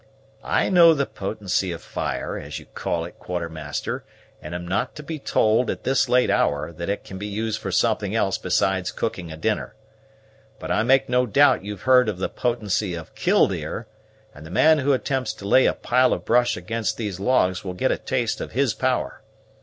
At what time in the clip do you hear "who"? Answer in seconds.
14.79-14.91